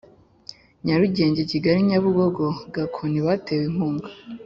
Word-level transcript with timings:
Nyarugenge 0.85 1.41
Kigali 1.51 1.79
Nyabugogo 1.89 2.43
Gakoni 2.73 3.19
batewe 3.27 3.63
inkunga 3.69 4.07